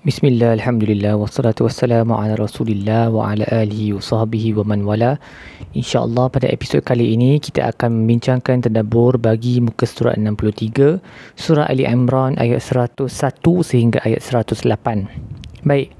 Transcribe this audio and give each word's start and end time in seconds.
Bismillah, 0.00 0.56
Alhamdulillah, 0.56 1.12
wassalatu 1.20 1.68
wassalamu 1.68 2.16
ala 2.16 2.32
rasulillah 2.32 3.12
wa 3.12 3.36
ala 3.36 3.44
alihi 3.52 3.92
wa 3.92 4.00
sahbihi 4.00 4.56
wa 4.56 4.64
man 4.64 4.88
wala. 4.88 5.20
InsyaAllah 5.76 6.32
pada 6.32 6.48
episod 6.48 6.80
kali 6.80 7.12
ini 7.12 7.36
kita 7.36 7.68
akan 7.68 8.00
membincangkan 8.00 8.64
terdabur 8.64 9.20
bagi 9.20 9.60
muka 9.60 9.84
surat 9.84 10.16
63 10.16 11.04
Surah 11.36 11.68
Ali 11.68 11.84
Imran 11.84 12.40
ayat 12.40 12.64
101 12.64 13.12
sehingga 13.60 14.00
ayat 14.08 14.24
108 14.24 15.68
Baik, 15.68 15.92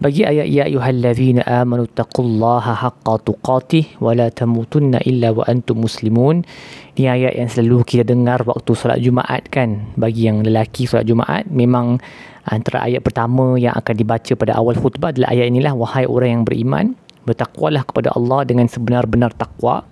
bagi 0.00 0.24
ayat 0.24 0.48
Ya 0.48 0.64
ayuhallazina 0.64 1.44
amanu 1.44 1.84
taqullaha 1.92 2.72
haqqa 2.72 3.20
tuqatih 3.20 4.00
wa 4.00 4.16
la 4.16 4.32
tamutunna 4.32 5.04
illa 5.04 5.28
wa 5.36 5.44
antum 5.44 5.84
muslimun. 5.84 6.48
Ini 6.96 7.20
ayat 7.20 7.32
yang 7.36 7.52
selalu 7.52 7.84
kita 7.84 8.08
dengar 8.08 8.40
waktu 8.48 8.72
solat 8.72 9.04
Jumaat 9.04 9.52
kan. 9.52 9.92
Bagi 10.00 10.24
yang 10.24 10.40
lelaki 10.40 10.88
solat 10.88 11.04
Jumaat 11.04 11.52
memang 11.52 12.00
Antara 12.42 12.82
ayat 12.82 13.06
pertama 13.06 13.54
yang 13.54 13.70
akan 13.78 13.94
dibaca 13.94 14.32
pada 14.34 14.58
awal 14.58 14.74
khutbah 14.74 15.14
adalah 15.14 15.30
ayat 15.30 15.46
inilah 15.54 15.78
Wahai 15.78 16.10
orang 16.10 16.42
yang 16.42 16.44
beriman 16.46 16.86
Bertakwalah 17.22 17.86
kepada 17.86 18.10
Allah 18.18 18.42
dengan 18.42 18.66
sebenar-benar 18.66 19.30
takwa. 19.38 19.86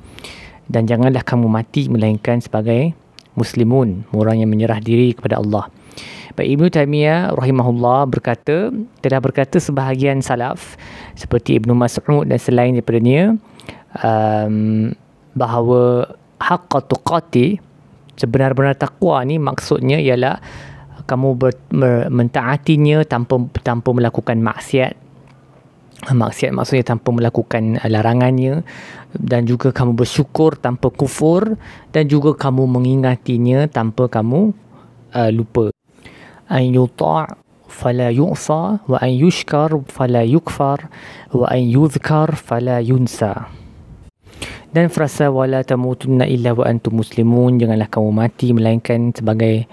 Dan 0.67 0.91
janganlah 0.91 1.23
kamu 1.23 1.47
mati 1.47 1.87
melainkan 1.87 2.43
sebagai 2.43 2.91
muslimun 3.39 4.03
Orang 4.11 4.43
yang 4.43 4.51
menyerah 4.51 4.83
diri 4.83 5.15
kepada 5.15 5.39
Allah. 5.39 5.71
Baik 6.35 6.59
Ibnu 6.59 6.67
Taimiyah 6.75 7.35
rahimahullah 7.39 8.11
berkata 8.11 8.75
Telah 9.03 9.21
berkata 9.23 9.63
sebahagian 9.63 10.19
salaf 10.23 10.75
Seperti 11.15 11.59
Ibnu 11.59 11.75
Mas'ud 11.75 12.27
dan 12.27 12.39
selain 12.39 12.75
daripada 12.75 13.35
um, 14.03 14.91
Bahawa 15.35 16.15
haqqa 16.39 16.83
tuqati 16.87 17.59
Sebenar-benar 18.19 18.75
takwa 18.75 19.23
ni 19.23 19.39
maksudnya 19.39 19.97
ialah 19.97 20.39
kamu 21.11 21.35
ber, 21.35 21.59
ber, 21.75 22.07
mentaatinya 22.07 23.03
tanpa 23.03 23.43
tanpa 23.67 23.91
melakukan 23.91 24.39
maksiat. 24.39 24.95
Maksiat 26.15 26.55
maksudnya 26.55 26.87
tanpa 26.87 27.11
melakukan 27.11 27.83
larangannya. 27.83 28.63
Dan 29.11 29.51
juga 29.51 29.75
kamu 29.75 29.99
bersyukur 29.99 30.55
tanpa 30.55 30.95
kufur. 30.95 31.59
Dan 31.91 32.07
juga 32.07 32.39
kamu 32.39 32.71
mengingatinya 32.71 33.67
tanpa 33.67 34.07
kamu 34.07 34.55
uh, 35.13 35.31
lupa. 35.35 35.75
An 36.47 36.63
yuta' 36.71 37.41
fala 37.71 38.11
yu'sa 38.11 38.83
wa 38.85 38.99
an 38.99 39.13
yushkar 39.15 39.71
fala 39.87 40.27
yukfar 40.27 40.91
wa 41.31 41.47
an 41.47 41.63
yuzkar 41.63 42.35
fala 42.35 42.83
yunsa. 42.83 43.47
Dan 44.71 44.87
frasa 44.87 45.31
wala 45.35 45.67
tamutunna 45.67 46.31
illa 46.31 46.55
wa 46.55 46.63
antum 46.63 47.03
muslimun 47.03 47.59
janganlah 47.59 47.91
kamu 47.91 48.11
mati 48.15 48.55
melainkan 48.55 49.11
sebagai 49.11 49.67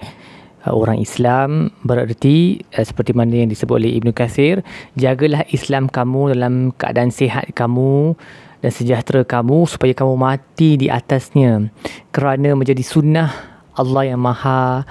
orang 0.72 1.00
Islam 1.02 1.72
bererti 1.84 2.62
uh, 2.76 2.84
seperti 2.84 3.16
mana 3.16 3.44
yang 3.44 3.50
disebut 3.50 3.80
oleh 3.80 3.96
Ibnu 3.98 4.12
Kathir 4.12 4.62
jagalah 4.94 5.44
Islam 5.52 5.88
kamu 5.88 6.36
dalam 6.36 6.70
keadaan 6.76 7.12
sihat 7.12 7.52
kamu 7.52 8.16
dan 8.58 8.70
sejahtera 8.74 9.22
kamu 9.22 9.70
supaya 9.70 9.94
kamu 9.94 10.14
mati 10.18 10.74
di 10.74 10.90
atasnya 10.90 11.70
kerana 12.10 12.58
menjadi 12.58 12.82
sunnah 12.82 13.30
Allah 13.78 14.10
yang 14.10 14.18
maha 14.18 14.82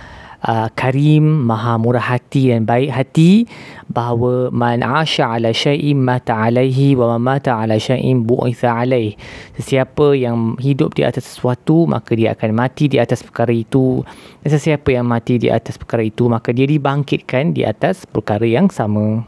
uh, 0.46 0.68
karim, 0.78 1.48
maha 1.48 1.80
murah 1.82 2.04
hati 2.04 2.54
dan 2.54 2.68
baik 2.68 2.92
hati 2.94 3.48
bahawa 3.90 4.54
man 4.54 4.86
asha 4.86 5.40
ala 5.40 5.50
syai'in 5.56 5.98
mata 5.98 6.36
alaihi 6.38 6.94
wa 6.94 7.16
man 7.16 7.38
mata 7.38 7.58
ala 7.58 7.80
syai'in 7.80 8.28
bu'itha 8.28 8.84
alaih. 8.84 9.18
Sesiapa 9.58 10.14
yang 10.14 10.60
hidup 10.62 10.94
di 10.94 11.08
atas 11.08 11.26
sesuatu 11.26 11.90
maka 11.90 12.14
dia 12.14 12.38
akan 12.38 12.54
mati 12.54 12.92
di 12.92 13.02
atas 13.02 13.24
perkara 13.26 13.54
itu. 13.56 14.04
Dan 14.44 14.50
sesiapa 14.54 14.94
yang 14.94 15.08
mati 15.08 15.42
di 15.42 15.50
atas 15.50 15.80
perkara 15.80 16.06
itu 16.06 16.30
maka 16.30 16.54
dia 16.54 16.70
dibangkitkan 16.70 17.56
di 17.56 17.66
atas 17.66 18.06
perkara 18.06 18.46
yang 18.46 18.70
sama. 18.70 19.26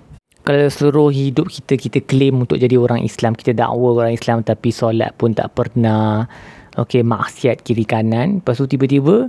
Kalau 0.48 0.66
seluruh 0.72 1.14
hidup 1.14 1.52
kita 1.52 1.78
kita 1.78 2.00
claim 2.02 2.42
untuk 2.42 2.58
jadi 2.58 2.74
orang 2.80 3.04
Islam 3.04 3.36
kita 3.36 3.54
dakwa 3.54 4.02
orang 4.02 4.16
Islam 4.16 4.42
tapi 4.42 4.74
solat 4.74 5.14
pun 5.20 5.36
tak 5.36 5.54
pernah. 5.54 6.26
Okey 6.80 7.04
maksiat 7.04 7.62
kiri 7.62 7.84
kanan. 7.84 8.40
Lepas 8.40 8.58
tu 8.58 8.66
tiba-tiba 8.66 9.28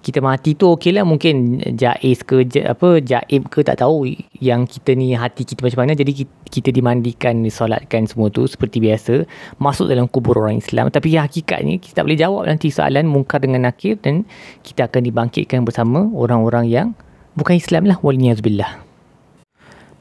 kita 0.00 0.24
mati 0.24 0.56
tu 0.56 0.72
okey 0.74 0.96
lah. 0.96 1.04
Mungkin 1.04 1.60
jaiz 1.76 2.24
ke 2.24 2.44
apa 2.64 3.00
jaib 3.00 3.52
ke 3.52 3.60
tak 3.60 3.84
tahu 3.84 4.08
yang 4.40 4.64
kita 4.64 4.96
ni 4.96 5.12
hati 5.12 5.44
kita 5.44 5.64
macam 5.64 5.86
mana. 5.86 5.92
Jadi 5.92 6.24
kita 6.50 6.72
dimandikan 6.72 7.44
disolatkan 7.44 8.08
semua 8.08 8.32
tu 8.32 8.48
seperti 8.48 8.80
biasa. 8.80 9.28
Masuk 9.60 9.92
dalam 9.92 10.08
kubur 10.08 10.40
orang 10.40 10.58
Islam. 10.58 10.88
Tapi 10.88 11.14
hakikatnya 11.14 11.76
kita 11.78 12.00
tak 12.00 12.04
boleh 12.08 12.18
jawab 12.18 12.42
nanti 12.48 12.72
soalan 12.72 13.06
mungkar 13.06 13.44
dengan 13.44 13.68
nakir 13.68 14.00
dan 14.00 14.24
kita 14.64 14.88
akan 14.88 15.04
dibangkitkan 15.04 15.62
bersama 15.62 16.08
orang-orang 16.16 16.66
yang 16.66 16.88
bukan 17.36 17.60
Islam 17.60 17.86
lah. 17.86 18.00
Waliyazbillah 18.00 18.90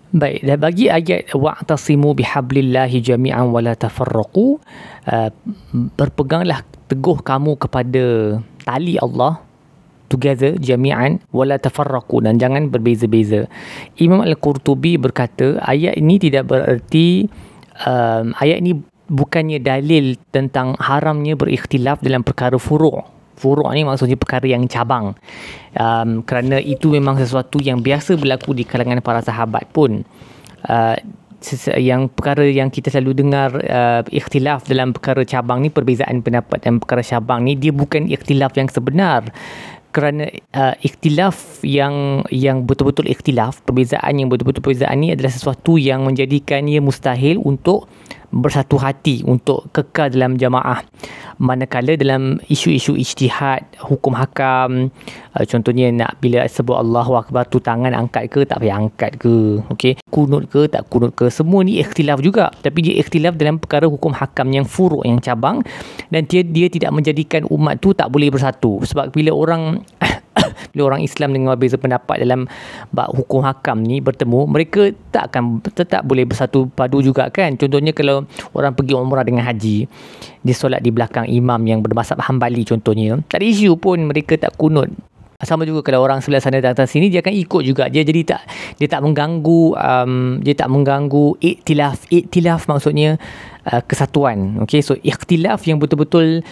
Baik, 0.10 0.42
dan 0.42 0.58
bagi 0.58 0.90
ayat 0.90 1.38
wa'tasimu 1.38 2.18
bihablillahi 2.18 2.98
jami'an 2.98 3.54
wa 3.54 3.62
la 3.62 3.78
tafarraqu 3.78 4.58
uh, 5.06 5.30
berpeganglah 5.94 6.66
teguh 6.90 7.22
kamu 7.22 7.54
kepada 7.62 8.04
tali 8.66 8.98
Allah 8.98 9.38
together 10.10 10.58
jami'an 10.58 11.22
wala 11.32 11.62
tafarraqu 11.62 12.26
dan 12.26 12.42
jangan 12.42 12.68
berbeza-beza. 12.74 13.46
Imam 14.02 14.26
Al-Qurtubi 14.26 14.98
berkata 14.98 15.62
ayat 15.64 15.96
ini 15.96 16.18
tidak 16.18 16.50
bererti 16.50 17.30
um, 17.86 18.34
ayat 18.42 18.66
ini 18.66 18.82
bukannya 19.10 19.62
dalil 19.62 20.18
tentang 20.30 20.78
haramnya 20.78 21.34
berikhtilaf 21.38 22.02
dalam 22.02 22.22
perkara 22.22 22.58
furu'. 22.58 23.02
Furu' 23.40 23.72
ni 23.72 23.88
maksudnya 23.88 24.20
perkara 24.20 24.46
yang 24.52 24.68
cabang. 24.68 25.16
Um, 25.74 26.22
kerana 26.28 26.60
itu 26.60 26.92
memang 26.92 27.16
sesuatu 27.16 27.64
yang 27.64 27.80
biasa 27.80 28.20
berlaku 28.20 28.52
di 28.52 28.68
kalangan 28.68 29.00
para 29.00 29.24
sahabat 29.24 29.64
pun. 29.72 30.04
Uh, 30.68 31.00
yang 31.80 32.12
perkara 32.12 32.44
yang 32.52 32.68
kita 32.68 32.92
selalu 32.92 33.24
dengar 33.24 33.56
uh, 33.64 34.04
ikhtilaf 34.12 34.68
dalam 34.68 34.92
perkara 34.92 35.24
cabang 35.24 35.64
ni 35.64 35.72
perbezaan 35.72 36.20
pendapat 36.20 36.60
dan 36.60 36.84
perkara 36.84 37.00
cabang 37.00 37.48
ni 37.48 37.56
dia 37.56 37.72
bukan 37.72 38.12
ikhtilaf 38.12 38.52
yang 38.60 38.68
sebenar 38.68 39.32
kerana 39.90 40.30
uh, 40.54 40.76
ikhtilaf 40.86 41.66
yang 41.66 42.22
yang 42.30 42.70
betul-betul 42.70 43.10
ikhtilaf 43.10 43.66
perbezaan 43.66 44.22
yang 44.22 44.30
betul-betul 44.30 44.62
perbezaan 44.62 45.02
ni 45.02 45.14
adalah 45.14 45.34
sesuatu 45.34 45.82
yang 45.82 46.06
menjadikan 46.06 46.70
ia 46.70 46.78
mustahil 46.78 47.42
untuk 47.42 47.90
bersatu 48.30 48.78
hati 48.78 49.26
untuk 49.26 49.70
kekal 49.74 50.14
dalam 50.14 50.38
jamaah. 50.38 50.86
Manakala 51.40 51.96
dalam 51.96 52.38
isu-isu 52.52 53.00
ijtihad 53.00 53.64
hukum 53.80 54.12
hakam 54.12 54.92
uh, 55.34 55.46
contohnya 55.48 55.88
nak 55.90 56.20
bila 56.20 56.44
sebut 56.46 56.76
Allahu 56.76 57.16
akbar 57.16 57.48
tu 57.48 57.64
tangan 57.64 57.96
angkat 57.96 58.28
ke 58.28 58.44
tak 58.44 58.60
payah 58.60 58.76
angkat 58.76 59.16
ke 59.18 59.64
okey? 59.72 59.98
Kunut 60.12 60.52
ke 60.52 60.68
tak 60.68 60.86
kunut 60.92 61.16
ke 61.16 61.32
semua 61.32 61.64
ni 61.64 61.80
ikhtilaf 61.80 62.20
juga. 62.20 62.52
Tapi 62.60 62.80
dia 62.84 62.94
ikhtilaf 63.00 63.40
dalam 63.40 63.58
perkara 63.58 63.88
hukum 63.88 64.12
hakam 64.12 64.52
yang 64.52 64.68
furuk 64.68 65.08
yang 65.08 65.24
cabang 65.24 65.64
dan 66.12 66.28
dia 66.28 66.44
dia 66.44 66.68
tidak 66.68 66.92
menjadikan 66.92 67.48
umat 67.50 67.80
tu 67.80 67.96
tak 67.96 68.12
boleh 68.12 68.30
bersatu. 68.30 68.84
Sebab 68.84 69.16
bila 69.16 69.32
orang 69.32 69.80
bila 70.72 70.94
orang 70.94 71.02
Islam 71.02 71.34
dengan 71.36 71.56
berbeza 71.56 71.78
pendapat 71.80 72.22
dalam 72.22 72.46
bab 72.94 73.10
hukum 73.14 73.42
hakam 73.46 73.82
ni 73.82 74.00
bertemu 74.00 74.46
mereka 74.50 74.94
tak 75.10 75.34
akan 75.34 75.64
tetap 75.64 76.06
boleh 76.06 76.26
bersatu 76.26 76.70
padu 76.72 77.02
juga 77.02 77.28
kan? 77.30 77.56
Contohnya 77.56 77.92
kalau 77.96 78.26
orang 78.54 78.74
pergi 78.74 78.94
umrah 78.94 79.26
dengan 79.26 79.46
haji 79.46 79.90
dia 80.40 80.56
solat 80.56 80.80
di 80.80 80.90
belakang 80.90 81.28
imam 81.28 81.60
yang 81.68 81.80
bermasab 81.84 82.22
hambali 82.24 82.64
contohnya 82.64 83.20
tak 83.28 83.44
ada 83.44 83.48
isu 83.48 83.76
pun 83.76 84.00
mereka 84.08 84.40
tak 84.40 84.56
kunut. 84.56 84.92
Sama 85.40 85.64
juga 85.64 85.80
kalau 85.88 86.04
orang 86.04 86.20
sebelah 86.20 86.44
sana 86.44 86.60
datang 86.60 86.84
sini 86.84 87.08
dia 87.08 87.24
akan 87.24 87.32
ikut 87.32 87.64
juga. 87.64 87.88
Dia 87.88 88.04
jadi 88.04 88.28
tak 88.28 88.44
dia 88.76 88.92
tak 88.92 89.00
mengganggu 89.08 89.72
um, 89.72 90.44
dia 90.44 90.52
tak 90.52 90.68
mengganggu 90.68 91.40
iktilaf 91.40 92.12
iktilaf 92.12 92.68
maksudnya 92.68 93.16
uh, 93.64 93.80
kesatuan. 93.88 94.60
Okey 94.68 94.84
so 94.84 95.00
ikhtilaf 95.00 95.64
yang 95.64 95.80
betul-betul 95.80 96.44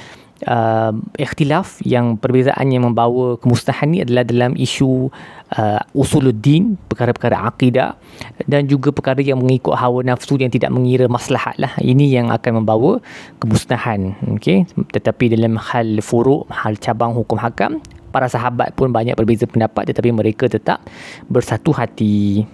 uh, 0.45 0.93
ikhtilaf 1.17 1.81
yang 1.81 2.19
perbezaan 2.19 2.69
yang 2.69 2.85
membawa 2.85 3.39
kemustahan 3.41 3.89
ni 3.89 4.03
adalah 4.03 4.21
dalam 4.21 4.53
isu 4.53 5.09
uh, 5.57 5.81
usuluddin 5.97 6.77
perkara-perkara 6.91 7.47
akidah 7.49 7.97
dan 8.45 8.69
juga 8.69 8.93
perkara 8.93 9.23
yang 9.23 9.41
mengikut 9.41 9.73
hawa 9.73 10.05
nafsu 10.05 10.37
yang 10.37 10.53
tidak 10.53 10.69
mengira 10.69 11.09
maslahat 11.09 11.57
lah 11.57 11.73
ini 11.81 12.11
yang 12.11 12.29
akan 12.29 12.61
membawa 12.61 13.01
kemusnahan 13.41 14.13
okay? 14.35 14.67
tetapi 14.93 15.33
dalam 15.33 15.57
hal 15.57 16.03
furuk 16.05 16.45
hal 16.53 16.77
cabang 16.77 17.15
hukum 17.15 17.39
hakam 17.39 17.81
para 18.11 18.27
sahabat 18.31 18.73
pun 18.73 18.89
banyak 18.89 19.13
berbeza 19.13 19.45
pendapat 19.45 19.89
tetapi 19.93 20.09
mereka 20.13 20.49
tetap 20.49 20.83
bersatu 21.27 21.75
hati 21.75 22.47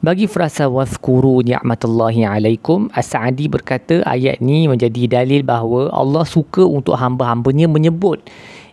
bagi 0.00 0.24
frasa 0.24 0.68
wazkuru 0.68 1.44
ni'matallahi 1.44 2.24
alaikum, 2.24 2.88
As-Sa'di 2.92 3.48
berkata 3.48 4.00
ayat 4.04 4.40
ni 4.40 4.68
menjadi 4.68 5.20
dalil 5.20 5.44
bahawa 5.44 5.92
Allah 5.92 6.24
suka 6.24 6.64
untuk 6.64 6.96
hamba-hambanya 6.96 7.68
menyebut 7.68 8.24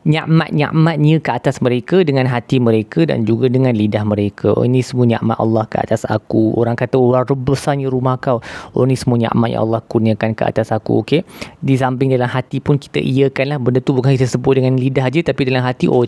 nikmat-nikmatnya 0.04 1.24
ke 1.24 1.32
atas 1.32 1.64
mereka 1.64 2.04
dengan 2.04 2.28
hati 2.28 2.60
mereka 2.60 3.08
dan 3.08 3.24
juga 3.24 3.48
dengan 3.48 3.72
lidah 3.72 4.04
mereka. 4.04 4.52
Oh 4.52 4.68
ini 4.68 4.84
semua 4.84 5.08
nikmat 5.08 5.40
Allah 5.40 5.64
ke 5.68 5.80
atas 5.80 6.04
aku. 6.04 6.52
Orang 6.60 6.76
kata 6.76 7.00
orang 7.00 7.24
besarnya 7.40 7.88
rumah 7.88 8.20
kau. 8.20 8.44
Oh 8.76 8.84
ini 8.84 9.00
semua 9.00 9.16
nikmat 9.16 9.56
yang 9.56 9.64
Allah 9.64 9.80
kurniakan 9.80 10.36
ke 10.36 10.44
atas 10.44 10.76
aku. 10.76 11.04
Okey. 11.08 11.24
Di 11.64 11.76
samping 11.80 12.12
dalam 12.12 12.28
hati 12.28 12.60
pun 12.60 12.76
kita 12.76 13.00
iakanlah 13.00 13.58
benda 13.64 13.80
tu 13.80 13.96
bukan 13.96 14.12
kita 14.12 14.28
sebut 14.28 14.60
dengan 14.60 14.76
lidah 14.76 15.08
aja 15.08 15.24
tapi 15.24 15.48
dalam 15.48 15.64
hati 15.64 15.88
oh 15.88 16.04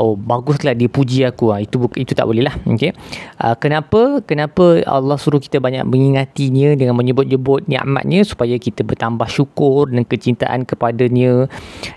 oh 0.00 0.16
baguslah 0.16 0.72
dia 0.72 0.88
puji 0.88 1.28
aku. 1.28 1.52
Ha, 1.52 1.60
itu 1.60 1.76
itu 2.00 2.16
tak 2.16 2.24
boleh 2.24 2.48
lah. 2.48 2.56
Okey. 2.64 2.96
Uh, 3.36 3.56
kenapa? 3.60 4.24
Kenapa 4.24 4.80
Allah 4.88 5.20
suruh 5.20 5.40
kita 5.40 5.60
banyak 5.60 5.84
mengingatinya 5.84 6.72
dengan 6.72 6.96
menyebut-nyebut 6.96 7.68
nikmatnya 7.68 8.24
supaya 8.24 8.56
kita 8.56 8.80
bertambah 8.80 9.28
syukur 9.28 9.92
dan 9.92 10.08
kecintaan 10.08 10.64
kepadanya 10.64 11.46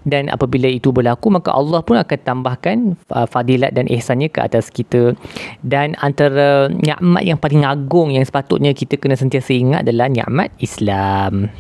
dan 0.03 0.27
apabila 0.27 0.67
itu 0.67 0.91
berlaku 0.91 1.36
maka 1.37 1.53
Allah 1.53 1.85
pun 1.85 1.95
akan 2.01 2.19
tambahkan 2.25 2.77
uh, 3.13 3.29
fadilat 3.29 3.71
dan 3.77 3.85
ihsannya 3.85 4.33
ke 4.33 4.41
atas 4.41 4.73
kita 4.73 5.13
dan 5.61 5.93
antara 6.01 6.67
nikmat 6.73 7.23
yang 7.23 7.37
paling 7.37 7.61
agung 7.61 8.09
yang 8.09 8.25
sepatutnya 8.25 8.73
kita 8.73 8.97
kena 8.97 9.13
sentiasa 9.13 9.53
ingat 9.53 9.85
adalah 9.85 10.09
nikmat 10.09 10.49
Islam. 10.57 11.53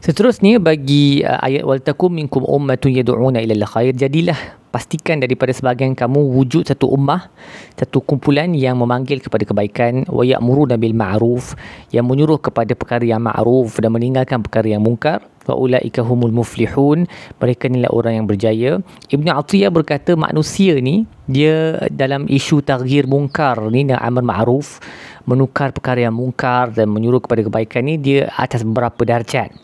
Seterusnya 0.00 0.60
bagi 0.60 1.24
uh, 1.24 1.40
ayat 1.40 1.64
wal 1.64 1.80
takum 1.80 2.12
minkum 2.12 2.44
ummatun 2.44 2.92
yad'una 2.92 3.40
ila 3.40 3.54
al-khair 3.64 3.92
jadilah 3.92 4.36
pastikan 4.70 5.22
daripada 5.22 5.54
sebahagian 5.54 5.96
kamu 5.96 6.20
wujud 6.36 6.68
satu 6.68 6.90
ummah 6.90 7.30
satu 7.76 8.00
kumpulan 8.00 8.56
yang 8.56 8.80
memanggil 8.80 9.20
kepada 9.20 9.44
kebaikan 9.44 10.08
wa 10.08 10.24
ya'muruna 10.24 10.80
bil 10.80 10.96
ma'ruf 10.96 11.52
yang 11.92 12.08
menyuruh 12.08 12.40
kepada 12.40 12.72
perkara 12.72 13.04
yang 13.04 13.20
ma'ruf 13.24 13.76
dan 13.80 13.92
meninggalkan 13.92 14.40
perkara 14.40 14.76
yang 14.76 14.82
mungkar. 14.84 15.24
Wa 15.46 15.54
ulaika 15.54 16.02
humul 16.02 16.34
muflihun. 16.34 17.06
Mereka 17.38 17.70
inilah 17.70 17.92
orang 17.94 18.18
yang 18.18 18.26
berjaya. 18.26 18.70
Ibnu 19.12 19.30
Athiyah 19.30 19.70
berkata 19.70 20.18
manusia 20.18 20.74
ni 20.82 21.06
dia 21.30 21.86
dalam 21.94 22.26
isu 22.26 22.66
taghyir 22.66 23.06
mungkar 23.06 23.60
ni 23.70 23.86
dan 23.86 24.02
amar 24.02 24.26
ma'ruf 24.26 24.82
menukar 25.26 25.70
perkara 25.74 26.06
yang 26.06 26.14
mungkar 26.14 26.74
dan 26.74 26.90
menyuruh 26.90 27.22
kepada 27.22 27.46
kebaikan 27.46 27.86
ni 27.86 27.98
dia 27.98 28.30
atas 28.34 28.66
beberapa 28.66 29.06
darjat. 29.06 29.54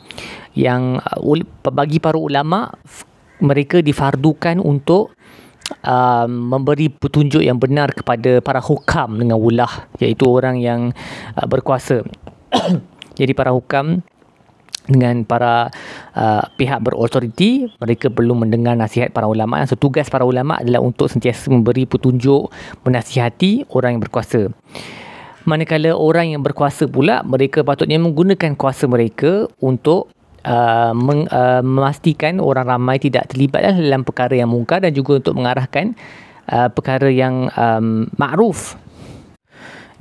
Yang 0.53 1.01
uh, 1.03 1.73
bagi 1.73 1.99
para 1.99 2.21
ulama 2.21 2.71
mereka 3.43 3.83
difardukan 3.83 4.63
untuk 4.63 5.13
uh, 5.83 6.27
memberi 6.31 6.89
petunjuk 6.89 7.43
yang 7.43 7.59
benar 7.59 7.91
kepada 7.93 8.39
para 8.39 8.63
hukam 8.63 9.19
dengan 9.19 9.39
ulah 9.39 9.91
iaitu 9.99 10.25
orang 10.31 10.63
yang 10.63 10.95
uh, 11.35 11.47
berkuasa. 11.47 12.07
Jadi 13.19 13.33
para 13.37 13.53
hukam 13.53 14.01
dengan 14.83 15.23
para 15.23 15.71
uh, 16.19 16.43
pihak 16.59 16.83
berautoriti 16.83 17.71
mereka 17.79 18.11
perlu 18.11 18.35
mendengar 18.35 18.75
nasihat 18.75 19.15
para 19.15 19.31
ulama. 19.31 19.63
So 19.67 19.79
tugas 19.79 20.11
para 20.11 20.27
ulama 20.27 20.59
adalah 20.59 20.83
untuk 20.83 21.07
sentiasa 21.07 21.51
memberi 21.51 21.87
petunjuk 21.87 22.51
menasihati 22.83 23.71
orang 23.71 23.99
yang 23.99 24.03
berkuasa. 24.03 24.51
Manakala 25.43 25.99
orang 25.99 26.39
yang 26.39 26.43
berkuasa 26.43 26.87
pula 26.87 27.27
mereka 27.27 27.67
patutnya 27.67 27.99
menggunakan 27.99 28.55
kuasa 28.55 28.87
mereka 28.87 29.51
untuk 29.59 30.11
uh, 30.47 30.93
meng, 30.95 31.27
uh, 31.31 31.63
memastikan 31.63 32.39
orang 32.39 32.69
ramai 32.69 32.99
tidak 32.99 33.31
terlibat 33.31 33.63
dalam 33.67 34.03
perkara 34.07 34.35
yang 34.35 34.51
mungkar 34.51 34.83
dan 34.83 34.95
juga 34.95 35.19
untuk 35.23 35.39
mengarahkan 35.39 35.95
uh, 36.51 36.69
perkara 36.71 37.09
yang 37.11 37.51
um, 37.55 38.07
makruf 38.19 38.79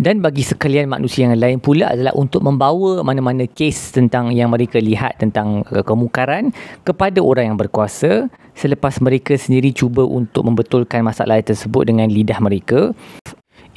dan 0.02 0.18
bagi 0.18 0.42
sekalian 0.42 0.90
manusia 0.90 1.30
yang 1.30 1.38
lain 1.38 1.62
pula 1.62 1.94
adalah 1.94 2.10
untuk 2.18 2.42
membawa 2.42 3.06
mana-mana 3.06 3.46
kes 3.46 3.94
tentang 3.94 4.34
yang 4.34 4.50
mereka 4.50 4.82
lihat 4.82 5.22
tentang 5.22 5.62
uh, 5.70 5.86
kemungkaran 5.86 6.50
kepada 6.82 7.22
orang 7.22 7.54
yang 7.54 7.58
berkuasa 7.62 8.26
selepas 8.58 8.98
mereka 8.98 9.38
sendiri 9.38 9.70
cuba 9.70 10.02
untuk 10.02 10.50
membetulkan 10.50 11.06
masalah 11.06 11.38
tersebut 11.46 11.86
dengan 11.94 12.10
lidah 12.10 12.42
mereka 12.42 12.98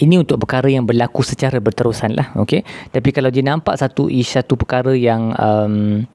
ini 0.01 0.19
untuk 0.19 0.43
perkara 0.43 0.67
yang 0.67 0.83
berlaku 0.89 1.23
secara 1.23 1.61
berterusan 1.63 2.17
lah 2.17 2.33
okay? 2.41 2.67
tapi 2.91 3.15
kalau 3.15 3.31
dia 3.31 3.45
nampak 3.45 3.79
satu 3.79 4.11
isu 4.11 4.41
satu 4.41 4.59
perkara 4.59 4.97
yang 4.97 5.31
um, 5.39 6.09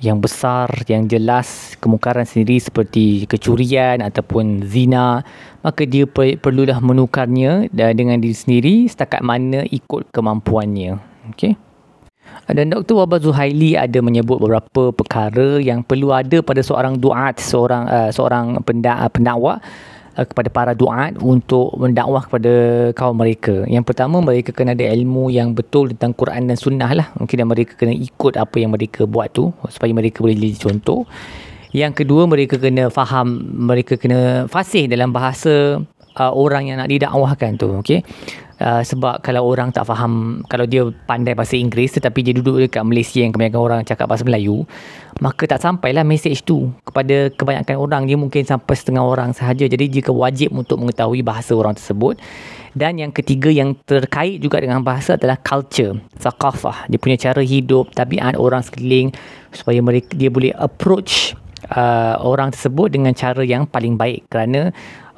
yang 0.00 0.18
besar, 0.18 0.72
yang 0.88 1.04
jelas 1.04 1.76
kemungkaran 1.76 2.24
sendiri 2.24 2.56
seperti 2.56 3.28
kecurian 3.28 4.00
ataupun 4.00 4.64
zina, 4.64 5.20
maka 5.60 5.84
dia 5.84 6.08
perlulah 6.40 6.80
menukarnya 6.80 7.68
dengan 7.72 8.16
diri 8.16 8.36
sendiri 8.36 8.74
setakat 8.88 9.20
mana 9.20 9.62
ikut 9.68 10.08
kemampuannya. 10.08 10.96
Okay? 11.36 11.52
Dan 12.50 12.72
Dr. 12.72 12.98
Wabah 12.98 13.20
Zuhaili 13.22 13.78
ada 13.78 14.00
menyebut 14.02 14.40
beberapa 14.40 14.90
perkara 14.90 15.60
yang 15.62 15.84
perlu 15.84 16.10
ada 16.10 16.42
pada 16.42 16.64
seorang 16.64 16.98
duat, 16.98 17.38
seorang 17.38 17.84
uh, 17.86 18.10
seorang 18.10 18.58
pendakwa 18.64 19.62
uh, 20.16 20.26
kepada 20.26 20.48
para 20.50 20.72
duat 20.72 21.18
untuk 21.20 21.74
mendakwah 21.78 22.24
kepada 22.24 22.52
kaum 22.96 23.18
mereka. 23.18 23.66
Yang 23.66 23.84
pertama 23.90 24.22
mereka 24.24 24.50
kena 24.54 24.74
ada 24.74 24.86
ilmu 24.86 25.28
yang 25.30 25.52
betul 25.52 25.92
tentang 25.94 26.16
Quran 26.16 26.50
dan 26.50 26.56
Sunnah 26.56 26.90
lah. 26.94 27.06
Mungkin 27.18 27.46
mereka 27.46 27.76
kena 27.76 27.94
ikut 27.94 28.34
apa 28.38 28.56
yang 28.58 28.72
mereka 28.72 29.04
buat 29.06 29.30
tu 29.30 29.54
supaya 29.68 29.90
mereka 29.94 30.22
boleh 30.24 30.34
jadi 30.34 30.56
contoh. 30.58 31.06
Yang 31.70 32.02
kedua 32.02 32.26
mereka 32.26 32.58
kena 32.58 32.90
faham, 32.90 33.46
mereka 33.70 33.94
kena 33.94 34.50
fasih 34.50 34.90
dalam 34.90 35.14
bahasa 35.14 35.78
uh, 36.18 36.32
orang 36.32 36.70
yang 36.70 36.82
nak 36.82 36.90
didakwahkan 36.90 37.60
tu. 37.60 37.78
Okay. 37.84 38.02
Uh, 38.60 38.84
sebab 38.84 39.24
kalau 39.24 39.48
orang 39.48 39.72
tak 39.72 39.88
faham 39.88 40.44
kalau 40.44 40.68
dia 40.68 40.84
pandai 41.08 41.32
bahasa 41.32 41.56
Inggeris 41.56 41.96
tetapi 41.96 42.20
dia 42.20 42.36
duduk 42.36 42.60
dekat 42.60 42.84
Malaysia 42.84 43.24
yang 43.24 43.32
kebanyakan 43.32 43.56
orang 43.56 43.80
cakap 43.88 44.04
bahasa 44.04 44.20
Melayu 44.20 44.68
maka 45.24 45.48
tak 45.48 45.64
sampailah 45.64 46.04
message 46.04 46.44
tu 46.44 46.68
kepada 46.84 47.32
kebanyakan 47.40 47.80
orang 47.80 48.04
dia 48.04 48.20
mungkin 48.20 48.44
sampai 48.44 48.76
setengah 48.76 49.00
orang 49.00 49.32
sahaja 49.32 49.64
jadi 49.64 49.88
jika 49.88 50.12
wajib 50.12 50.52
untuk 50.52 50.76
mengetahui 50.76 51.24
bahasa 51.24 51.56
orang 51.56 51.72
tersebut 51.72 52.20
dan 52.76 53.00
yang 53.00 53.08
ketiga 53.16 53.48
yang 53.48 53.80
terkait 53.88 54.44
juga 54.44 54.60
dengan 54.60 54.84
bahasa 54.84 55.16
adalah 55.16 55.40
culture 55.40 55.96
sakafah 56.20 56.84
dia 56.92 57.00
punya 57.00 57.16
cara 57.16 57.40
hidup 57.40 57.96
tabiat 57.96 58.36
orang 58.36 58.60
sekeliling 58.60 59.08
supaya 59.56 59.80
mereka 59.80 60.12
dia 60.12 60.28
boleh 60.28 60.52
approach 60.60 61.32
uh, 61.72 62.20
orang 62.20 62.52
tersebut 62.52 62.92
dengan 62.92 63.16
cara 63.16 63.40
yang 63.40 63.64
paling 63.64 63.96
baik 63.96 64.26
kerana 64.28 64.68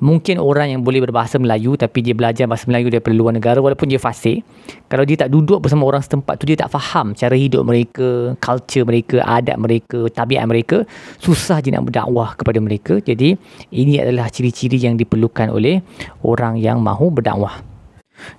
mungkin 0.03 0.43
orang 0.43 0.75
yang 0.75 0.81
boleh 0.83 0.99
berbahasa 1.07 1.39
Melayu 1.39 1.79
tapi 1.79 2.03
dia 2.03 2.13
belajar 2.13 2.51
bahasa 2.51 2.67
Melayu 2.67 2.91
daripada 2.91 3.15
luar 3.15 3.33
negara 3.39 3.63
walaupun 3.63 3.87
dia 3.87 4.03
fasih 4.03 4.43
kalau 4.91 5.07
dia 5.07 5.15
tak 5.15 5.31
duduk 5.31 5.63
bersama 5.63 5.87
orang 5.87 6.03
setempat 6.03 6.43
tu 6.43 6.45
dia 6.51 6.59
tak 6.59 6.75
faham 6.75 7.15
cara 7.15 7.39
hidup 7.39 7.63
mereka 7.63 8.35
culture 8.43 8.83
mereka 8.83 9.23
adat 9.23 9.57
mereka 9.57 10.11
tabiat 10.11 10.43
mereka 10.51 10.83
susah 11.23 11.63
je 11.63 11.71
nak 11.71 11.87
berdakwah 11.87 12.35
kepada 12.35 12.59
mereka. 12.59 12.99
Jadi 12.99 13.39
ini 13.71 14.03
adalah 14.03 14.27
ciri-ciri 14.33 14.81
yang 14.83 14.99
diperlukan 14.99 15.53
oleh 15.55 15.79
orang 16.27 16.59
yang 16.59 16.83
mahu 16.83 17.15
berdakwah. 17.15 17.63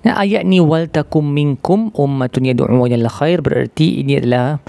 Nah, 0.08 0.16
ayat 0.16 0.48
ni 0.48 0.64
wal 0.64 0.88
takum 0.88 1.28
minkum 1.28 1.92
ummatun 1.92 2.48
yad'una 2.48 2.88
ila 2.88 3.12
khair 3.12 3.44
berarti 3.44 4.00
ini 4.00 4.16
adalah 4.20 4.60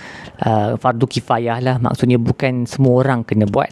uh, 0.42 0.74
fardu 0.74 1.06
kifayah 1.06 1.62
lah. 1.62 1.76
Maksudnya 1.78 2.18
bukan 2.18 2.66
semua 2.66 3.02
orang 3.06 3.22
kena 3.22 3.46
buat 3.46 3.70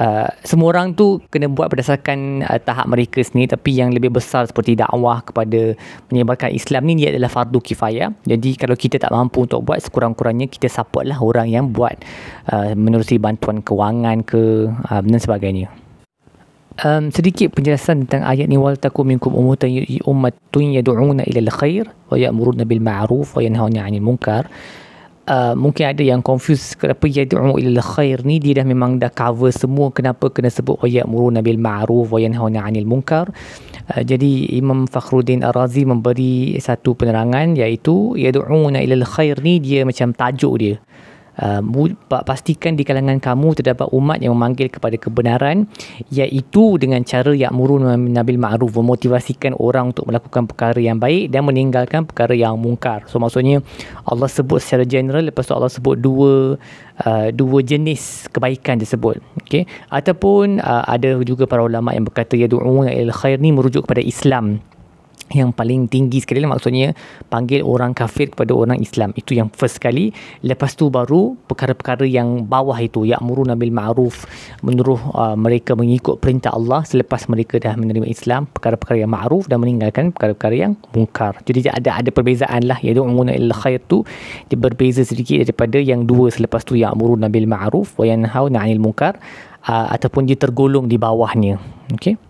Uh, 0.00 0.24
semua 0.48 0.72
orang 0.72 0.96
tu 0.96 1.20
kena 1.28 1.44
buat 1.52 1.68
berdasarkan 1.68 2.40
uh, 2.48 2.56
tahap 2.56 2.88
mereka 2.88 3.20
sendiri. 3.20 3.52
Tapi 3.52 3.76
yang 3.76 3.92
lebih 3.92 4.08
besar 4.08 4.48
seperti 4.48 4.72
dakwah 4.72 5.20
kepada 5.20 5.76
menyebarkan 6.08 6.56
Islam 6.56 6.88
ni 6.88 7.04
dia 7.04 7.12
adalah 7.12 7.28
fardu 7.28 7.60
kifayah. 7.60 8.08
Jadi 8.24 8.56
kalau 8.56 8.80
kita 8.80 8.96
tak 8.96 9.12
mampu 9.12 9.44
untuk 9.44 9.60
buat 9.60 9.76
sekurang-kurangnya 9.84 10.48
kita 10.48 10.72
support 10.72 11.04
lah 11.04 11.20
orang 11.20 11.52
yang 11.52 11.68
buat 11.68 12.00
uh, 12.48 12.72
menerusi 12.72 13.20
bantuan 13.20 13.60
kewangan 13.60 14.24
ke 14.24 14.72
uh, 14.72 15.04
dan 15.04 15.20
sebagainya. 15.20 15.68
Um, 16.80 17.12
sedikit 17.12 17.52
penjelasan 17.52 18.08
tentang 18.08 18.24
ayat 18.24 18.48
ni. 18.48 18.56
Wal 18.56 18.80
takum 18.80 19.04
minkum 19.04 19.36
ummatan 19.36 19.68
ummatun 20.08 20.80
yad'una 20.80 21.28
ila 21.28 21.40
al-khair 21.44 21.84
wa 22.08 22.16
ya'muruna 22.16 22.64
bil 22.64 22.80
ma'ruf 22.80 23.36
wa 23.36 23.44
yanhauna 23.44 23.84
'anil 23.84 24.00
munkar 24.00 24.48
Uh, 25.30 25.54
mungkin 25.54 25.94
ada 25.94 26.02
yang 26.02 26.26
confuse 26.26 26.74
kenapa 26.74 27.06
yad'u 27.06 27.54
ila 27.54 27.78
khair 27.86 28.26
ni? 28.26 28.42
Dia 28.42 28.58
dah 28.58 28.66
memang 28.66 28.98
dah 28.98 29.14
cover 29.14 29.54
semua 29.54 29.94
kenapa 29.94 30.26
kena 30.26 30.50
sebut 30.50 30.74
wa 30.82 30.90
ya'muru 30.90 31.30
nabil 31.30 31.54
ma'ruf 31.54 32.10
wa 32.10 32.18
yanhauna 32.18 32.66
'anil 32.66 32.82
munkar. 32.82 33.30
Uh, 33.94 34.02
jadi 34.02 34.58
Imam 34.58 34.90
Fakhruddin 34.90 35.46
Ar-Razi 35.46 35.86
memberi 35.86 36.58
satu 36.58 36.98
penerangan 36.98 37.54
iaitu 37.54 38.18
yad'una 38.18 38.82
ila 38.82 39.06
khair 39.06 39.38
ni 39.38 39.62
dia 39.62 39.86
macam 39.86 40.10
tajuk 40.10 40.54
dia 40.58 40.74
Uh, 41.40 41.64
pastikan 42.28 42.76
di 42.76 42.84
kalangan 42.84 43.16
kamu 43.16 43.56
terdapat 43.56 43.88
umat 43.96 44.20
yang 44.20 44.36
memanggil 44.36 44.68
kepada 44.68 45.00
kebenaran 45.00 45.64
iaitu 46.12 46.76
dengan 46.76 47.00
cara 47.00 47.32
yang 47.32 47.56
murun 47.56 47.80
nabil 48.12 48.36
ma'ruf 48.36 48.76
memotivasikan 48.76 49.56
orang 49.56 49.96
untuk 49.96 50.04
melakukan 50.04 50.44
perkara 50.44 50.76
yang 50.76 51.00
baik 51.00 51.32
dan 51.32 51.48
meninggalkan 51.48 52.04
perkara 52.04 52.36
yang 52.36 52.60
mungkar. 52.60 53.08
So 53.08 53.16
maksudnya 53.16 53.64
Allah 54.04 54.28
sebut 54.28 54.60
secara 54.60 54.84
general 54.84 55.32
lepas 55.32 55.48
tu 55.48 55.56
Allah 55.56 55.72
sebut 55.72 55.96
dua 55.96 56.60
uh, 57.08 57.28
dua 57.32 57.64
jenis 57.64 58.28
kebaikan 58.28 58.76
tersebut. 58.76 59.24
Okey 59.40 59.64
ataupun 59.88 60.60
uh, 60.60 60.84
ada 60.84 61.24
juga 61.24 61.48
para 61.48 61.64
ulama 61.64 61.96
yang 61.96 62.04
berkata 62.04 62.36
ya 62.36 62.52
du'una 62.52 62.92
il 62.92 63.08
khair 63.16 63.40
ni 63.40 63.48
merujuk 63.48 63.88
kepada 63.88 64.04
Islam 64.04 64.60
yang 65.30 65.54
paling 65.54 65.86
tinggi 65.86 66.18
sekali 66.18 66.42
lah 66.42 66.50
maksudnya 66.50 66.90
panggil 67.30 67.62
orang 67.62 67.94
kafir 67.94 68.34
kepada 68.34 68.50
orang 68.50 68.82
Islam. 68.82 69.14
Itu 69.14 69.38
yang 69.38 69.48
first 69.54 69.78
sekali. 69.78 70.10
Lepas 70.42 70.74
tu 70.74 70.90
baru 70.90 71.38
perkara-perkara 71.46 72.02
yang 72.06 72.46
bawah 72.50 72.74
itu 72.82 73.06
ya'muru 73.06 73.46
nabil 73.46 73.70
ma'ruf 73.70 74.26
menyuruh 74.66 75.00
uh, 75.14 75.36
mereka 75.38 75.78
mengikut 75.78 76.18
perintah 76.18 76.50
Allah 76.50 76.82
selepas 76.82 77.30
mereka 77.30 77.62
dah 77.62 77.78
menerima 77.78 78.06
Islam 78.10 78.50
perkara-perkara 78.50 79.06
yang 79.06 79.12
ma'ruf 79.14 79.46
dan 79.46 79.62
meninggalkan 79.62 80.10
perkara-perkara 80.10 80.54
yang 80.58 80.72
mungkar. 80.90 81.38
Jadi 81.46 81.70
ada 81.70 82.02
ada 82.02 82.10
perbezaan 82.10 82.66
lah. 82.66 82.78
Ya 82.82 82.98
umuna 83.00 83.32
illa 83.32 83.54
khair 83.54 83.80
tu 83.86 84.02
dia 84.50 84.58
berbeza 84.58 85.06
sedikit 85.06 85.46
daripada 85.46 85.78
yang 85.78 86.04
dua 86.04 86.28
selepas 86.34 86.66
tu 86.66 86.74
ya'muru 86.74 87.14
nabil 87.16 87.46
ma'ruf 87.46 87.94
wa 87.96 88.04
yanhauna 88.04 88.66
'anil 88.66 88.82
munkar 88.82 89.16
uh, 89.64 89.86
ataupun 89.94 90.26
dia 90.26 90.36
tergolong 90.36 90.90
di 90.90 90.98
bawahnya. 90.98 91.56
Okey 91.94 92.29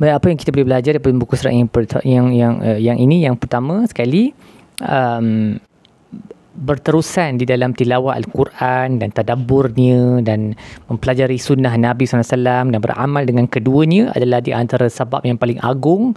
apa 0.00 0.26
yang 0.28 0.38
kita 0.38 0.52
boleh 0.52 0.66
belajar 0.68 0.96
daripada 0.96 1.14
buku 1.16 1.34
surat 1.36 1.54
yang 1.56 1.68
yang 2.04 2.26
yang, 2.32 2.54
uh, 2.60 2.78
yang 2.78 2.98
ini? 3.00 3.24
Yang 3.24 3.40
pertama 3.40 3.84
sekali 3.88 4.36
um, 4.84 5.56
berterusan 6.56 7.36
di 7.36 7.44
dalam 7.44 7.76
tilawah 7.76 8.16
Al-Quran 8.16 8.96
dan 8.96 9.12
tadabburnya 9.12 10.24
dan 10.24 10.56
mempelajari 10.88 11.36
sunnah 11.36 11.76
Nabi 11.76 12.08
SAW 12.08 12.72
dan 12.72 12.80
beramal 12.80 13.28
dengan 13.28 13.44
keduanya 13.44 14.08
adalah 14.16 14.40
di 14.40 14.56
antara 14.56 14.88
sebab 14.88 15.20
yang 15.28 15.36
paling 15.36 15.60
agung 15.60 16.16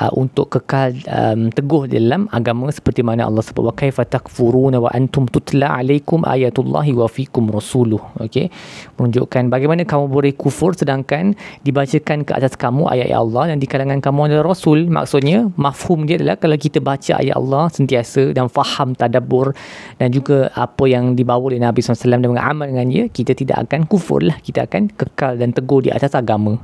uh, 0.00 0.12
untuk 0.14 0.52
kekal 0.52 0.92
um, 1.08 1.48
teguh 1.50 1.88
dalam 1.88 2.28
agama 2.30 2.68
seperti 2.70 3.00
mana 3.00 3.26
Allah 3.26 3.42
sebut 3.42 3.64
wa 3.64 3.74
kaifa 3.74 4.04
takfuruna 4.04 4.78
wa 4.78 4.90
antum 4.92 5.24
tutla 5.26 5.80
alaikum 5.80 6.22
ayatullahi 6.22 6.92
wa 6.92 7.08
fikum 7.08 7.48
rasuluh. 7.48 8.00
Okey. 8.20 8.52
Menunjukkan 9.00 9.48
bagaimana 9.48 9.82
kamu 9.88 10.06
boleh 10.12 10.32
kufur 10.36 10.76
sedangkan 10.76 11.34
dibacakan 11.64 12.28
ke 12.28 12.32
atas 12.36 12.54
kamu 12.54 12.88
ayat 12.92 13.16
Allah 13.16 13.52
dan 13.54 13.58
di 13.58 13.66
kalangan 13.66 13.98
kamu 14.04 14.32
adalah 14.32 14.52
rasul. 14.52 14.86
Maksudnya 14.86 15.48
mafhum 15.56 16.04
dia 16.04 16.20
adalah 16.20 16.36
kalau 16.36 16.56
kita 16.60 16.78
baca 16.78 17.18
ayat 17.18 17.34
Allah 17.36 17.72
sentiasa 17.72 18.36
dan 18.36 18.52
faham 18.52 18.92
tadabbur 18.92 19.56
dan 19.96 20.12
juga 20.12 20.52
apa 20.52 20.84
yang 20.86 21.16
dibawa 21.16 21.52
oleh 21.52 21.60
Nabi 21.60 21.80
SAW 21.80 22.20
dan 22.20 22.28
mengamal 22.28 22.68
dengannya 22.68 23.08
kita 23.10 23.32
tidak 23.32 23.68
akan 23.68 23.88
kufur 23.88 24.20
lah 24.20 24.36
kita 24.44 24.68
akan 24.68 24.92
kekal 24.92 25.38
dan 25.40 25.52
teguh 25.56 25.88
di 25.88 25.90
atas 25.90 26.12
agama 26.12 26.60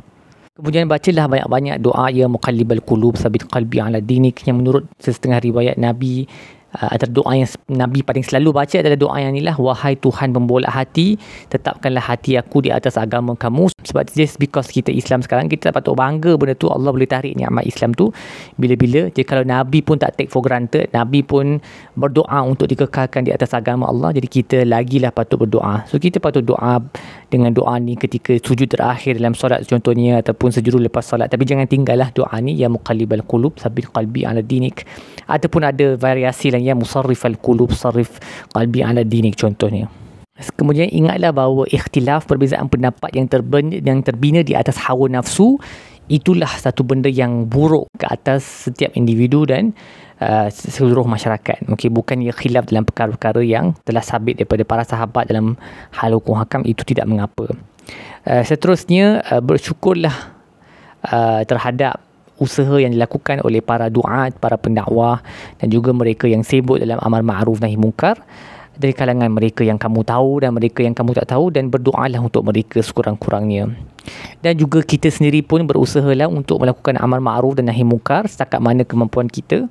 Kemudian 0.53 0.85
bacalah 0.85 1.33
banyak-banyak 1.33 1.77
doa 1.81 2.13
ya 2.13 2.29
muqallibal 2.29 2.85
qulub 2.85 3.17
sabit 3.17 3.49
qalbi 3.49 3.81
ala 3.81 4.05
dinik. 4.05 4.45
Yang 4.45 4.57
menurut 4.61 4.85
setengah 5.01 5.41
riwayat 5.41 5.81
Nabi 5.81 6.29
uh, 6.79 6.89
antara 6.93 7.11
doa 7.13 7.33
yang 7.37 7.49
Nabi 7.69 8.01
paling 8.01 8.25
selalu 8.25 8.55
baca 8.55 8.77
adalah 8.81 8.99
doa 8.99 9.17
yang 9.21 9.33
inilah 9.37 9.57
wahai 9.61 9.97
Tuhan 9.99 10.33
pembolak 10.33 10.73
hati 10.73 11.21
tetapkanlah 11.53 12.03
hati 12.03 12.41
aku 12.41 12.65
di 12.65 12.71
atas 12.73 12.97
agama 12.97 13.37
kamu. 13.37 13.69
Sebab 13.83 14.09
just 14.15 14.39
because 14.39 14.71
kita 14.71 14.95
Islam 14.95 15.21
sekarang 15.21 15.51
kita 15.51 15.75
patut 15.75 15.99
bangga 15.99 16.39
benda 16.39 16.55
tu 16.57 16.71
Allah 16.71 16.95
boleh 16.95 17.09
tarik 17.09 17.35
nikmat 17.37 17.67
Islam 17.67 17.93
tu. 17.93 18.15
Bila-bila 18.57 19.11
jadi 19.13 19.27
kalau 19.27 19.45
Nabi 19.45 19.83
pun 19.83 19.99
tak 19.99 20.17
take 20.17 20.31
for 20.31 20.41
granted 20.41 20.89
Nabi 20.95 21.21
pun 21.27 21.59
berdoa 21.99 22.41
untuk 22.47 22.71
dikekalkan 22.71 23.27
di 23.27 23.35
atas 23.35 23.53
agama 23.53 23.91
Allah 23.91 24.15
jadi 24.15 24.29
kita 24.31 24.59
lagilah 24.65 25.11
patut 25.11 25.43
berdoa. 25.43 25.85
So 25.91 25.99
kita 25.99 26.23
patut 26.23 26.47
doa 26.47 26.81
dengan 27.29 27.51
doa 27.53 27.77
ni 27.81 27.99
ketika 27.99 28.37
sujud 28.39 28.71
terakhir 28.71 29.19
dalam 29.19 29.35
solat 29.35 29.65
contohnya 29.67 30.23
ataupun 30.23 30.55
sejuru 30.55 30.79
lepas 30.87 31.03
solat. 31.03 31.29
Tapi 31.29 31.43
jangan 31.43 31.67
tinggallah 31.67 32.15
doa 32.15 32.33
ni 32.39 32.55
ya 32.55 32.71
muqallibal 32.71 33.25
qulub 33.27 33.59
sabit 33.59 33.91
qalbi 33.91 34.23
ala 34.23 34.41
dinik. 34.41 34.87
Ataupun 35.27 35.65
ada 35.67 35.97
variasi 35.99 36.53
lain 36.53 36.62
yang 36.63 36.79
musarrif 36.79 37.27
al-qulub 37.27 37.75
sarif 37.75 38.23
qalbi 38.55 38.87
ala 38.87 39.03
dinik 39.03 39.35
contohnya 39.37 39.91
Kemudian 40.57 40.89
ingatlah 40.91 41.31
bahawa 41.31 41.69
ikhtilaf 41.69 42.27
perbezaan 42.27 42.67
pendapat 42.67 43.13
yang 43.15 43.29
terbina, 43.29 43.79
yang 43.79 44.01
terbina 44.01 44.41
di 44.41 44.57
atas 44.57 44.81
hawa 44.81 45.07
nafsu 45.07 45.61
itulah 46.11 46.49
satu 46.49 46.83
benda 46.83 47.07
yang 47.07 47.47
buruk 47.47 47.87
ke 47.95 48.09
atas 48.09 48.67
setiap 48.67 48.91
individu 48.99 49.47
dan 49.47 49.71
uh, 50.19 50.51
seluruh 50.51 51.07
masyarakat. 51.07 51.69
Okay, 51.77 51.93
bukan 51.93 52.25
ia 52.25 52.35
khilaf 52.35 52.67
dalam 52.67 52.83
perkara-perkara 52.89 53.45
yang 53.45 53.77
telah 53.87 54.03
sabit 54.03 54.43
daripada 54.43 54.67
para 54.67 54.83
sahabat 54.83 55.31
dalam 55.31 55.55
hal 55.95 56.17
hukum 56.19 56.35
hakam 56.41 56.67
itu 56.67 56.83
tidak 56.83 57.07
mengapa. 57.07 57.53
Uh, 58.27 58.43
seterusnya 58.43 59.23
uh, 59.31 59.43
bersyukurlah 59.45 60.33
uh, 61.07 61.45
terhadap 61.47 62.03
usaha 62.41 62.77
yang 62.81 62.93
dilakukan 62.95 63.45
oleh 63.45 63.61
para 63.61 63.89
duat, 63.93 64.37
para 64.41 64.57
pendakwah 64.57 65.21
dan 65.61 65.69
juga 65.69 65.93
mereka 65.93 66.25
yang 66.29 66.47
sibuk 66.47 66.81
dalam 66.81 67.01
amar 67.03 67.21
ma'ruf 67.25 67.61
nahi 67.61 67.77
mungkar 67.77 68.21
dari 68.73 68.97
kalangan 68.97 69.29
mereka 69.29 69.61
yang 69.63 69.77
kamu 69.77 70.01
tahu 70.01 70.41
dan 70.41 70.57
mereka 70.57 70.81
yang 70.81 70.97
kamu 70.97 71.13
tak 71.13 71.29
tahu 71.29 71.53
dan 71.53 71.69
berdoalah 71.69 72.19
untuk 72.19 72.41
mereka 72.49 72.81
sekurang-kurangnya. 72.81 73.69
Dan 74.41 74.59
juga 74.59 74.81
kita 74.83 75.13
sendiri 75.13 75.45
pun 75.45 75.63
berusahalah 75.69 76.27
untuk 76.27 76.65
melakukan 76.65 76.99
amar 76.99 77.21
ma'ruf 77.21 77.55
dan 77.55 77.69
nahi 77.69 77.85
mungkar 77.85 78.27
setakat 78.27 78.59
mana 78.59 78.83
kemampuan 78.83 79.29
kita 79.29 79.69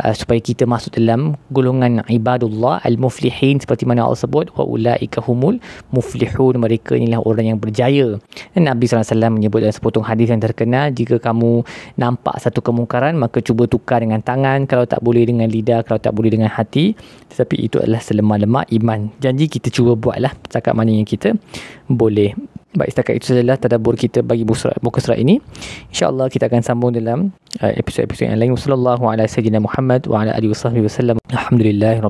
uh, 0.00 0.14
supaya 0.16 0.40
kita 0.40 0.64
masuk 0.64 0.96
dalam 0.96 1.36
golongan 1.52 2.00
ibadullah 2.08 2.80
al-muflihin 2.86 3.60
seperti 3.60 3.84
mana 3.84 4.06
Allah 4.06 4.20
sebut 4.20 4.48
wa 4.56 4.64
ulaika 4.64 5.20
humul 5.20 5.58
muflihun. 5.92 6.56
Mereka 6.56 6.96
inilah 6.96 7.20
orang 7.24 7.52
yang 7.52 7.58
berjaya. 7.58 8.16
Dan 8.56 8.68
Nabi 8.68 8.88
SAW 8.88 9.32
menyebut 9.34 9.64
dalam 9.64 9.74
sepotong 9.74 10.06
hadis 10.06 10.32
yang 10.32 10.40
terkenal 10.40 10.92
jika 10.94 11.20
kamu 11.20 11.66
nampak 11.98 12.38
satu 12.40 12.64
kemungkaran 12.64 13.18
maka 13.18 13.42
cuba 13.44 13.68
tukar 13.68 14.00
dengan 14.00 14.22
tangan. 14.22 14.64
Kalau 14.64 14.88
tak 14.88 15.02
boleh 15.04 15.26
dengan 15.28 15.48
lidah 15.50 15.84
kalau 15.84 16.00
tak 16.00 16.14
boleh 16.16 16.32
dengan 16.32 16.48
hati 16.48 16.94
tetapi 17.32 17.56
itu 17.64 17.80
adalah 17.80 18.00
selemah-lemah 18.00 18.68
iman. 18.80 19.10
Janji 19.18 19.48
kita 19.48 19.72
cuba 19.72 19.96
buatlah 19.96 20.32
cakap 20.48 20.76
mana 20.76 20.92
yang 20.92 21.08
kita 21.08 21.34
boleh 21.88 22.32
Baik, 22.72 22.88
setakat 22.96 23.20
itu 23.20 23.36
sajalah 23.36 23.60
tadabur 23.60 24.00
kita 24.00 24.24
bagi 24.24 24.48
buku 24.48 24.98
surat 25.00 25.20
ini. 25.20 25.44
InsyaAllah 25.92 26.32
kita 26.32 26.48
akan 26.48 26.64
sambung 26.64 26.96
dalam 26.96 27.36
uh, 27.60 27.72
episod-episod 27.76 28.32
yang 28.32 28.40
lain. 28.40 28.56
Wassalamualaikum 28.56 29.12
warahmatullahi 29.12 29.44
wabarakatuh. 29.60 31.20
Alhamdulillah. 31.36 32.00